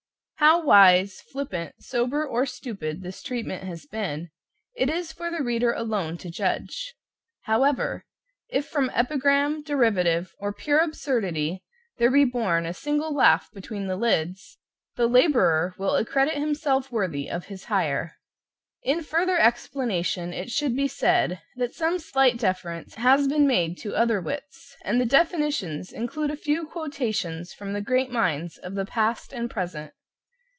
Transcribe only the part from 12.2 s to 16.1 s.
born a single laugh between the lids, the laborer will